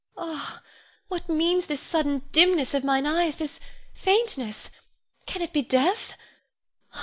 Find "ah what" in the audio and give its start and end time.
0.17-1.29